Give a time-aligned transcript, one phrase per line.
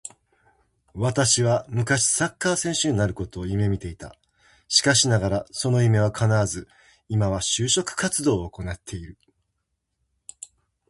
[0.95, 4.17] 私は昔サッカー選手になることを夢見ていた。
[4.67, 6.67] しかしながらその夢は叶わず、
[7.07, 9.19] 今は就職活動を行ってる。